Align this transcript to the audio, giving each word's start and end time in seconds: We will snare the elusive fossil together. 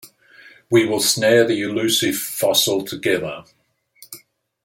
We 0.71 0.87
will 0.87 0.99
snare 0.99 1.45
the 1.45 1.61
elusive 1.61 2.17
fossil 2.17 2.83
together. 2.83 3.43